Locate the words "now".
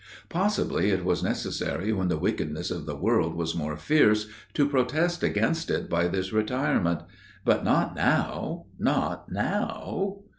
7.95-8.65, 9.31-10.17